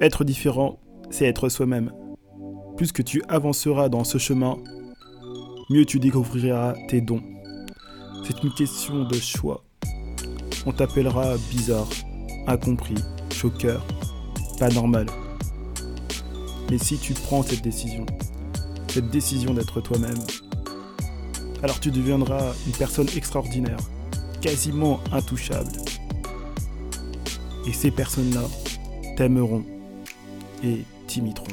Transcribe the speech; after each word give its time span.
Être 0.00 0.24
différent, 0.24 0.78
c'est 1.10 1.26
être 1.26 1.48
soi-même. 1.48 1.92
Plus 2.76 2.92
que 2.92 3.02
tu 3.02 3.22
avanceras 3.28 3.88
dans 3.88 4.04
ce 4.04 4.18
chemin, 4.18 4.56
mieux 5.70 5.84
tu 5.84 6.00
découvriras 6.00 6.74
tes 6.88 7.00
dons. 7.00 7.22
C'est 8.24 8.42
une 8.42 8.52
question 8.52 9.04
de 9.04 9.14
choix. 9.14 9.64
On 10.66 10.72
t'appellera 10.72 11.36
bizarre, 11.50 11.88
incompris, 12.46 12.94
choqueur, 13.32 13.84
pas 14.58 14.70
normal. 14.70 15.06
Mais 16.70 16.78
si 16.78 16.98
tu 16.98 17.14
prends 17.14 17.42
cette 17.42 17.62
décision, 17.62 18.06
cette 18.88 19.10
décision 19.10 19.54
d'être 19.54 19.80
toi-même, 19.80 20.18
alors 21.62 21.78
tu 21.78 21.90
deviendras 21.90 22.54
une 22.66 22.72
personne 22.72 23.08
extraordinaire, 23.16 23.78
quasiment 24.40 25.00
intouchable. 25.12 25.70
Et 27.66 27.72
ces 27.72 27.90
personnes-là 27.90 28.42
t'aimeront 29.16 29.64
et 30.62 30.84
t'imiteront. 31.06 31.46